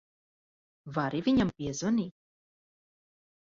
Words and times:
Vari 0.95 1.21
viņam 1.27 1.53
piezvanīt? 1.61 2.19